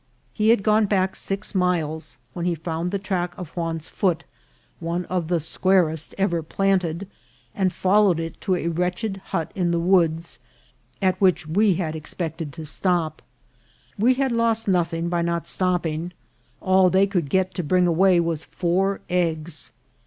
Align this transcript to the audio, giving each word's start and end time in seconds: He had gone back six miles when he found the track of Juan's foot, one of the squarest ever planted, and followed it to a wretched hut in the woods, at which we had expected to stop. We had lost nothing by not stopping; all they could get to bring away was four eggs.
He 0.33 0.49
had 0.49 0.63
gone 0.63 0.87
back 0.87 1.15
six 1.15 1.53
miles 1.53 2.17
when 2.33 2.45
he 2.47 2.55
found 2.55 2.89
the 2.89 2.97
track 2.97 3.35
of 3.37 3.49
Juan's 3.53 3.87
foot, 3.87 4.23
one 4.79 5.05
of 5.11 5.27
the 5.27 5.39
squarest 5.39 6.15
ever 6.17 6.41
planted, 6.41 7.07
and 7.53 7.71
followed 7.71 8.19
it 8.19 8.41
to 8.41 8.55
a 8.55 8.65
wretched 8.67 9.17
hut 9.25 9.51
in 9.53 9.69
the 9.69 9.77
woods, 9.79 10.39
at 11.03 11.21
which 11.21 11.45
we 11.45 11.75
had 11.75 11.95
expected 11.95 12.51
to 12.53 12.65
stop. 12.65 13.21
We 13.95 14.15
had 14.15 14.31
lost 14.31 14.67
nothing 14.67 15.07
by 15.07 15.21
not 15.21 15.45
stopping; 15.45 16.13
all 16.61 16.89
they 16.89 17.05
could 17.05 17.29
get 17.29 17.53
to 17.53 17.61
bring 17.63 17.85
away 17.85 18.19
was 18.19 18.43
four 18.43 19.01
eggs. 19.07 19.69